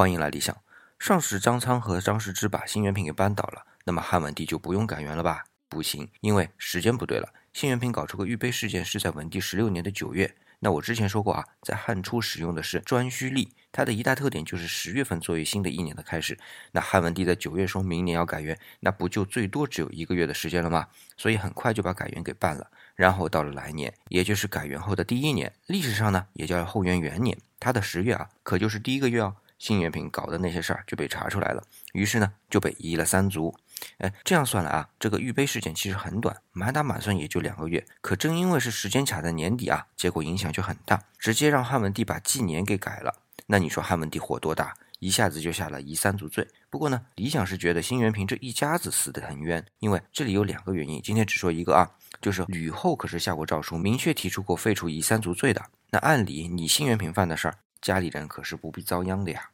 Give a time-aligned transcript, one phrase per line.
[0.00, 0.56] 欢迎来理想。
[0.98, 5.44] 上士张苍和张世之把新元平给扳倒了，那么汉文帝就不用改元了吧？
[5.68, 7.28] 不行，因为时间不对了。
[7.52, 10.34] 新元平搞出个御碑事件是在文帝十六年的九月。
[10.60, 16.38] 那我之前说过啊，在汉初使用的是颛顼历，它的一大特点就是十月份作为新的一年的开始。
[16.72, 20.86] 那汉文帝在九月说明年要改元，那不就最多只有一个月的时间了吗？
[21.18, 22.70] 所以很快就把改元给办了。
[22.94, 27.36] 然后到了来年，也就是改元后的第一年，历史上呢也叫后元元年。
[27.58, 29.36] 它的十月啊，可就是第一个月哦。
[29.60, 33.54] 新元平搞的那些事儿就被查出来了，于是呢就被移了三族。
[33.98, 37.86] 哎，这样算来啊，这个御碑事件其实很短，满打满算也就两个月。
[38.00, 43.14] 可正因为是时间卡在年底啊，结果影响就很大，直接让汉文帝把纪年给改了。
[43.46, 44.74] 那你说汉文帝火多大？
[44.98, 46.46] 一下子就下了移三族罪。
[46.68, 51.00] 不过呢，理想是觉得新元平这一家子死得很冤，因为这里有两个原因。
[51.02, 51.90] 今天只说一个啊，
[52.20, 55.62] 就是吕后可是下过诏书，明确提出过废除移三族罪的。
[55.90, 57.58] 那按理你新元平犯的事儿。
[57.80, 59.50] 家里人可是不必遭殃的呀。